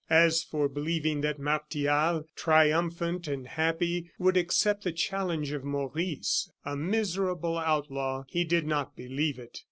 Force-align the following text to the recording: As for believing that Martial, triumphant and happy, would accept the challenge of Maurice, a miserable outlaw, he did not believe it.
As 0.09 0.41
for 0.41 0.67
believing 0.67 1.21
that 1.21 1.37
Martial, 1.37 2.25
triumphant 2.35 3.27
and 3.27 3.45
happy, 3.45 4.09
would 4.17 4.35
accept 4.35 4.83
the 4.83 4.91
challenge 4.91 5.51
of 5.51 5.63
Maurice, 5.63 6.49
a 6.65 6.75
miserable 6.75 7.55
outlaw, 7.59 8.23
he 8.27 8.43
did 8.43 8.65
not 8.65 8.95
believe 8.95 9.37
it. 9.37 9.59